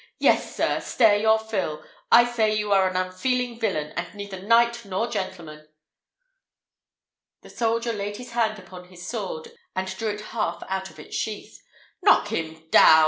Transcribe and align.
"Yes, 0.17 0.55
sir! 0.55 0.79
stare 0.79 1.17
your 1.17 1.37
fill! 1.37 1.85
I 2.11 2.25
say 2.25 2.55
you 2.55 2.71
are 2.71 2.89
an 2.89 2.95
unfeeling 2.97 3.59
villain, 3.59 3.91
and 3.95 4.15
neither 4.15 4.39
knight 4.41 4.83
nor 4.83 5.05
gentleman." 5.07 5.67
The 7.43 7.51
soldier 7.51 7.93
laid 7.93 8.17
his 8.17 8.31
hand 8.31 8.57
upon 8.57 8.85
his 8.85 9.07
sword 9.07 9.51
and 9.75 9.87
drew 9.99 10.09
it 10.09 10.21
half 10.33 10.63
out 10.67 10.89
of 10.89 10.97
its 10.99 11.15
sheath. 11.15 11.61
"Knock 12.01 12.29
him 12.29 12.67
down! 12.71 12.99